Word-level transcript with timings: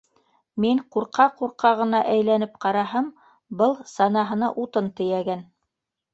Мин 0.63 0.79
ҡурҡа-ҡурҡа 0.95 1.71
ғына 1.81 1.99
әйләнеп 2.13 2.57
ҡараһам, 2.65 3.11
был 3.61 3.77
санаһына 3.93 4.53
утын 4.65 4.91
тейәгән. 5.03 5.47